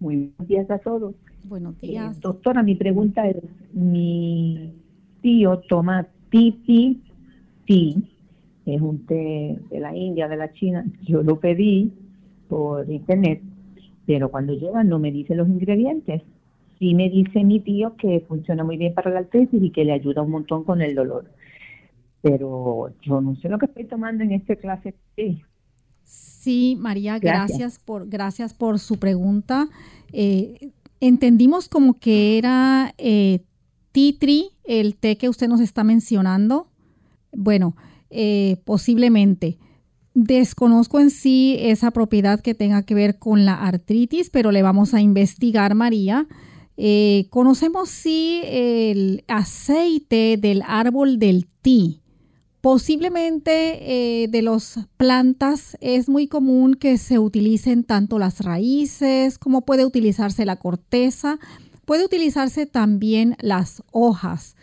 [0.00, 1.14] Muy buenos días a todos.
[1.48, 2.20] Buenos Eh, días.
[2.20, 3.36] doctora, mi pregunta es,
[3.72, 4.72] mi
[5.22, 7.00] tío toma Titi
[7.66, 7.94] Tea,
[8.66, 11.90] es un té de la India, de la China, yo lo pedí
[12.48, 13.40] por internet,
[14.06, 16.22] pero cuando llega no me dice los ingredientes.
[16.78, 19.92] Sí me dice mi tío que funciona muy bien para la artritis y que le
[19.92, 21.24] ayuda un montón con el dolor.
[22.22, 25.42] Pero yo no sé lo que estoy tomando en este clase té.
[26.04, 27.78] Sí, María, gracias, Gracias.
[27.84, 29.68] por, gracias por su pregunta.
[30.12, 30.70] Eh,
[31.00, 33.44] entendimos como que era eh,
[33.92, 36.68] tree, el té que usted nos está mencionando.
[37.32, 37.76] Bueno,
[38.10, 39.58] eh, posiblemente.
[40.14, 44.94] Desconozco en sí esa propiedad que tenga que ver con la artritis, pero le vamos
[44.94, 46.26] a investigar, María.
[46.76, 52.00] Eh, conocemos sí el aceite del árbol del té.
[52.60, 59.64] Posiblemente eh, de las plantas es muy común que se utilicen tanto las raíces como
[59.64, 61.38] puede utilizarse la corteza,
[61.84, 64.56] puede utilizarse también las hojas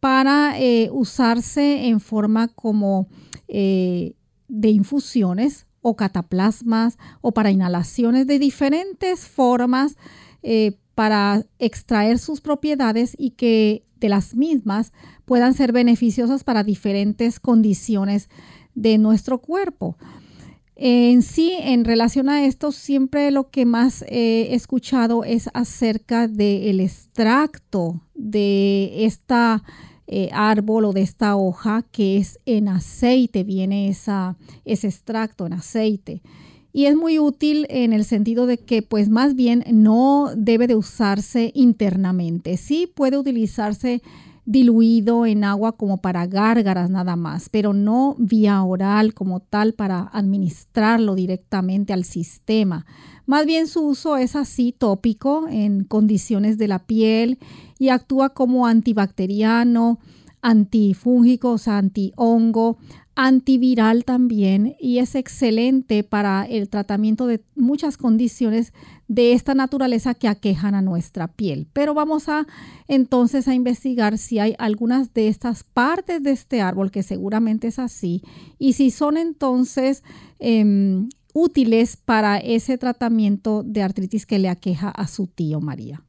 [0.00, 3.06] para eh, usarse en forma como
[3.48, 4.14] eh,
[4.48, 9.96] de infusiones o cataplasmas o para inhalaciones de diferentes formas
[10.94, 14.92] para extraer sus propiedades y que de las mismas
[15.24, 18.28] puedan ser beneficiosas para diferentes condiciones
[18.74, 19.96] de nuestro cuerpo.
[20.82, 26.80] En sí, en relación a esto, siempre lo que más he escuchado es acerca del
[26.80, 29.62] extracto de esta
[30.06, 35.52] eh, árbol o de esta hoja que es en aceite, viene esa, ese extracto en
[35.52, 36.22] aceite.
[36.72, 40.76] Y es muy útil en el sentido de que pues más bien no debe de
[40.76, 42.56] usarse internamente.
[42.56, 44.02] Sí puede utilizarse
[44.44, 50.10] diluido en agua como para gárgaras nada más, pero no vía oral como tal para
[50.12, 52.86] administrarlo directamente al sistema.
[53.26, 57.38] Más bien su uso es así tópico en condiciones de la piel
[57.78, 60.00] y actúa como antibacteriano,
[60.42, 62.78] antifúngico, o sea, antihongo,
[63.26, 68.72] antiviral también y es excelente para el tratamiento de muchas condiciones
[69.08, 71.68] de esta naturaleza que aquejan a nuestra piel.
[71.74, 72.46] Pero vamos a
[72.88, 77.78] entonces a investigar si hay algunas de estas partes de este árbol, que seguramente es
[77.78, 78.22] así,
[78.58, 80.02] y si son entonces
[80.38, 86.02] em, útiles para ese tratamiento de artritis que le aqueja a su tío María.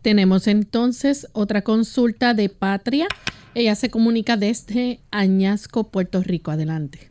[0.00, 3.08] Tenemos entonces otra consulta de Patria.
[3.56, 6.50] Ella se comunica desde Añasco, Puerto Rico.
[6.50, 7.08] Adelante.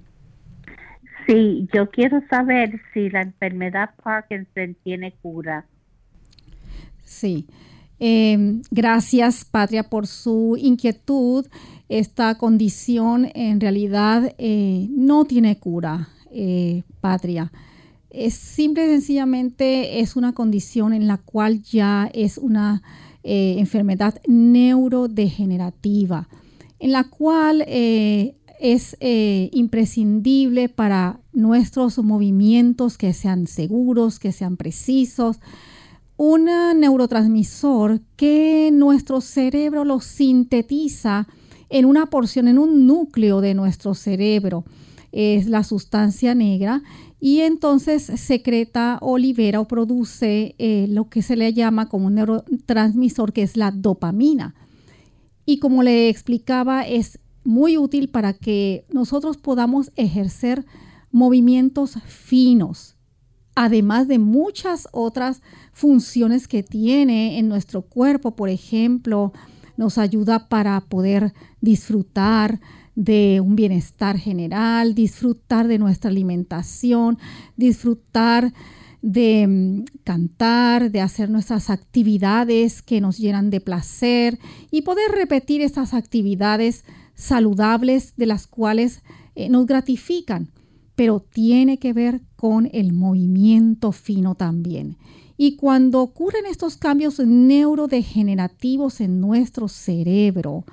[1.25, 5.65] Sí, yo quiero saber si la enfermedad Parkinson tiene cura.
[7.03, 7.47] Sí.
[7.97, 11.47] Em, gracias, Patria, por su inquietud.
[11.89, 17.51] Esta condición en realidad eh, no tiene cura, eh, Patria.
[18.11, 22.83] Es simple y sencillamente es una condición en la cual ya es una
[23.25, 26.29] eh, enfermedad neurodegenerativa,
[26.79, 35.39] en la cual es imprescindible para nuestros movimientos que sean seguros, que sean precisos,
[36.17, 41.27] un neurotransmisor que nuestro cerebro lo sintetiza
[41.69, 44.63] en una porción, en un núcleo de nuestro cerebro.
[45.11, 46.83] Es la sustancia negra
[47.19, 52.15] y entonces secreta o libera o produce eh, lo que se le llama como un
[52.15, 54.55] neurotransmisor que es la dopamina.
[55.45, 60.65] Y como le explicaba, es muy útil para que nosotros podamos ejercer
[61.11, 62.97] movimientos finos,
[63.55, 65.41] además de muchas otras
[65.71, 69.31] funciones que tiene en nuestro cuerpo, por ejemplo,
[69.77, 72.59] nos ayuda para poder disfrutar
[72.95, 77.17] de un bienestar general, disfrutar de nuestra alimentación,
[77.57, 78.53] disfrutar
[79.01, 84.39] de mm, cantar, de hacer nuestras actividades que nos llenan de placer
[84.71, 89.03] y poder repetir esas actividades saludables de las cuales
[89.35, 90.51] eh, nos gratifican,
[90.95, 94.97] pero tiene que ver con el movimiento fino también.
[95.37, 100.65] Y cuando ocurren estos cambios neurodegenerativos en nuestro cerebro,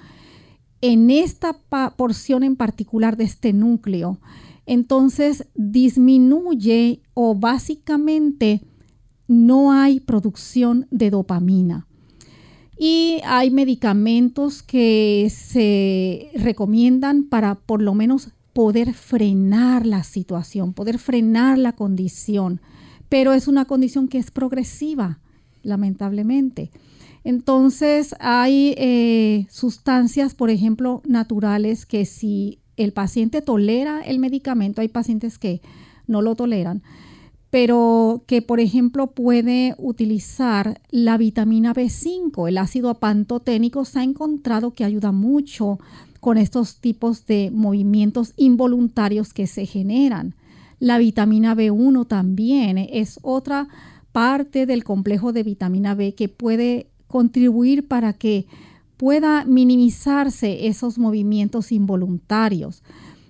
[0.82, 1.58] en esta
[1.96, 4.20] porción en particular de este núcleo,
[4.66, 8.60] entonces disminuye o básicamente
[9.26, 11.86] no hay producción de dopamina.
[12.78, 20.98] Y hay medicamentos que se recomiendan para por lo menos poder frenar la situación, poder
[20.98, 22.60] frenar la condición
[23.12, 25.18] pero es una condición que es progresiva,
[25.62, 26.70] lamentablemente.
[27.24, 34.88] Entonces hay eh, sustancias, por ejemplo, naturales que si el paciente tolera el medicamento, hay
[34.88, 35.60] pacientes que
[36.06, 36.82] no lo toleran,
[37.50, 44.72] pero que por ejemplo puede utilizar la vitamina B5, el ácido pantoténico, se ha encontrado
[44.72, 45.78] que ayuda mucho
[46.20, 50.34] con estos tipos de movimientos involuntarios que se generan.
[50.78, 53.68] La vitamina B1 también es otra
[54.12, 58.46] parte del complejo de vitamina B que puede contribuir para que
[58.96, 62.82] pueda minimizarse esos movimientos involuntarios.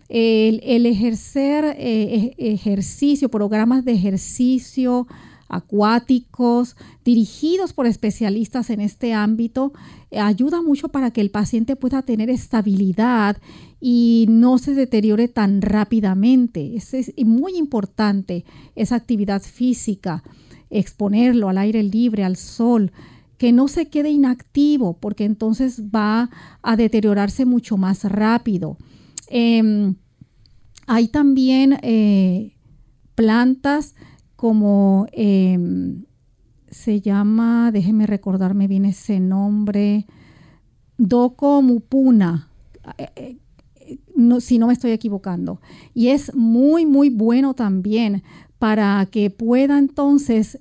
[0.09, 5.07] El, ejercer eh, ejercicio, programas de ejercicio
[5.53, 9.73] acuáticos, dirigidos por especialistas en este ámbito,
[10.11, 13.37] eh, ayuda mucho para que el paciente pueda tener estabilidad
[13.79, 16.75] y no se deteriore tan rápidamente.
[16.75, 18.45] Es muy importante
[18.77, 20.23] esa actividad física,
[20.71, 22.93] exponerlo al aire libre, al sol,
[23.43, 26.31] que no se quede inactivo porque entonces va
[26.63, 28.77] a deteriorarse mucho más rápido.
[29.27, 29.97] Em,
[30.87, 32.55] hay también eh,
[33.17, 33.97] plantas
[34.37, 36.05] como em,
[36.71, 40.07] se llama, déjeme recordarme bien ese nombre,
[40.97, 42.49] Doko Mupuna.
[42.97, 45.61] Eh, eh, si no me estoy equivocando.
[45.95, 48.23] Y es muy, muy bueno también
[48.61, 50.61] para que pueda entonces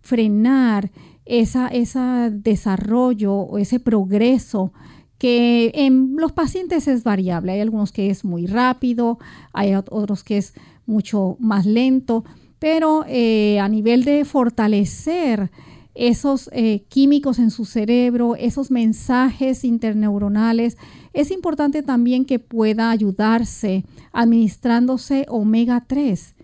[0.00, 0.90] frenar
[1.28, 4.72] ese desarrollo o ese progreso
[5.18, 7.52] que en los pacientes es variable.
[7.52, 9.18] Hay algunos que es muy rápido,
[9.52, 10.54] hay otros que es
[10.86, 12.24] mucho más lento,
[12.58, 15.50] pero eh, a nivel de fortalecer
[15.94, 20.78] esos eh, químicos en su cerebro, esos mensajes interneuronales,
[21.12, 26.36] es importante también que pueda ayudarse administrándose omega 3.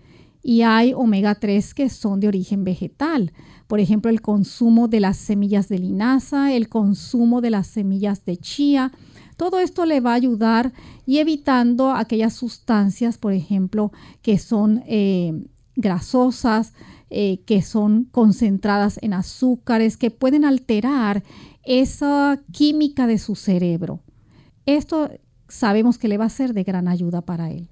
[0.47, 3.33] Y hay omega 3 que son de origen vegetal.
[3.65, 8.37] Por ejemplo, el consumo de las semillas de linaza, el consumo de las semillas de
[8.37, 8.91] chía.
[9.37, 10.71] Todo esto le va a ayudar
[11.07, 13.91] y evitando aquellas sustancias, por ejemplo,
[14.21, 15.33] que son eh,
[15.75, 16.73] grasosas,
[17.09, 21.23] eh, que son concentradas en azúcares, que pueden alterar
[21.63, 23.99] esa química de su cerebro.
[24.67, 25.09] Esto
[25.49, 27.67] sabemos que le va a ser de gran ayuda para él.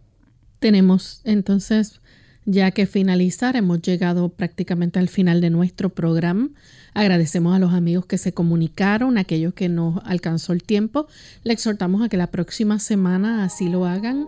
[0.57, 2.01] Tenemos entonces
[2.45, 6.49] ya que finalizar, hemos llegado prácticamente al final de nuestro programa.
[6.93, 11.07] Agradecemos a los amigos que se comunicaron, aquellos que no alcanzó el tiempo.
[11.43, 14.27] Le exhortamos a que la próxima semana así lo hagan.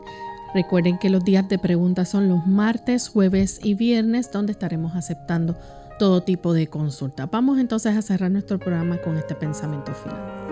[0.54, 5.58] Recuerden que los días de preguntas son los martes, jueves y viernes, donde estaremos aceptando
[6.00, 7.26] todo tipo de consulta.
[7.26, 10.46] Vamos entonces a cerrar nuestro programa con este pensamiento final.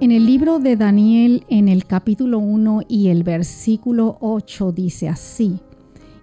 [0.00, 5.58] En el libro de Daniel, en el capítulo 1 y el versículo 8, dice así,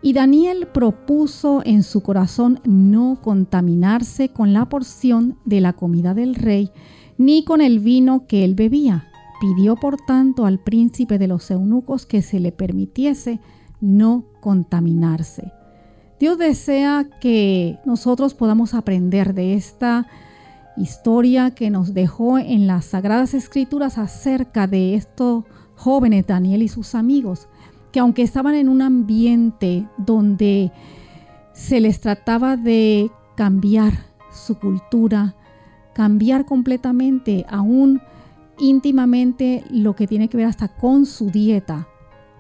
[0.06, 6.36] y Daniel propuso en su corazón no contaminarse con la porción de la comida del
[6.36, 6.70] rey,
[7.18, 9.08] ni con el vino que él bebía.
[9.42, 13.40] Pidió por tanto al príncipe de los eunucos que se le permitiese
[13.82, 15.52] no contaminarse.
[16.20, 20.06] Dios desea que nosotros podamos aprender de esta
[20.78, 25.46] historia que nos dejó en las Sagradas Escrituras acerca de estos
[25.76, 27.48] jóvenes, Daniel y sus amigos,
[27.96, 30.74] que aunque estaban en un ambiente donde
[31.54, 33.94] se les trataba de cambiar
[34.34, 35.34] su cultura,
[35.94, 38.02] cambiar completamente, aún
[38.60, 41.88] íntimamente lo que tiene que ver hasta con su dieta,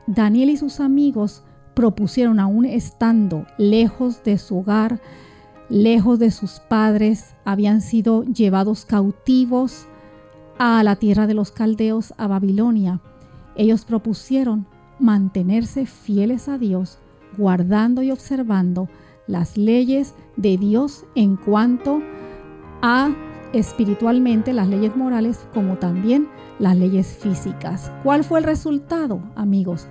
[0.07, 4.99] Daniel y sus amigos propusieron, aún estando lejos de su hogar,
[5.69, 9.87] lejos de sus padres, habían sido llevados cautivos
[10.57, 12.99] a la tierra de los caldeos, a Babilonia.
[13.55, 14.67] Ellos propusieron
[14.99, 16.99] mantenerse fieles a Dios,
[17.37, 18.89] guardando y observando
[19.27, 22.01] las leyes de Dios en cuanto
[22.81, 23.13] a
[23.53, 26.27] espiritualmente las leyes morales como también
[26.59, 27.91] las leyes físicas.
[28.03, 29.87] ¿Cuál fue el resultado, amigos?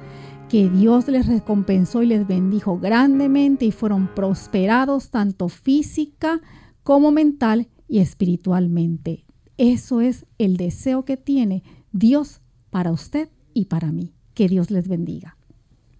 [0.48, 6.40] que Dios les recompensó y les bendijo grandemente y fueron prosperados tanto física
[6.82, 9.24] como mental y espiritualmente.
[9.56, 12.40] Eso es el deseo que tiene Dios
[12.70, 14.12] para usted y para mí.
[14.34, 15.36] Que Dios les bendiga.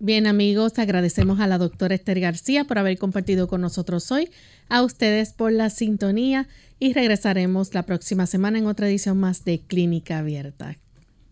[0.01, 4.29] Bien amigos, agradecemos a la doctora Esther García por haber compartido con nosotros hoy,
[4.69, 9.61] a ustedes por la sintonía y regresaremos la próxima semana en otra edición más de
[9.61, 10.77] Clínica Abierta.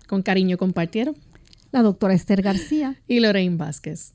[0.06, 1.16] Con cariño compartieron
[1.72, 4.14] la doctora Esther García y Lorraine Vázquez.